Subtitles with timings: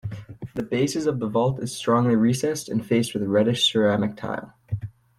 [0.55, 4.55] The bases of the vault is strongly recessed and faced with reddish ceramic tile.